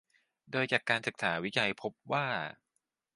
[0.51, 2.25] โดยจากการศึกษาวิจัยพบว่า